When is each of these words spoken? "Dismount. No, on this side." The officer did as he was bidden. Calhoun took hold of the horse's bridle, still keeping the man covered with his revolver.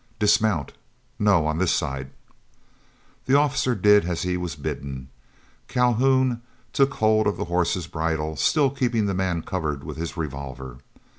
"Dismount. 0.17 0.73
No, 1.19 1.45
on 1.45 1.59
this 1.59 1.71
side." 1.71 2.09
The 3.27 3.35
officer 3.37 3.75
did 3.75 4.03
as 4.05 4.23
he 4.23 4.35
was 4.35 4.55
bidden. 4.55 5.09
Calhoun 5.67 6.41
took 6.73 6.95
hold 6.95 7.27
of 7.27 7.37
the 7.37 7.45
horse's 7.45 7.85
bridle, 7.85 8.35
still 8.35 8.71
keeping 8.71 9.05
the 9.05 9.13
man 9.13 9.43
covered 9.43 9.83
with 9.83 9.97
his 9.97 10.17
revolver. 10.17 10.77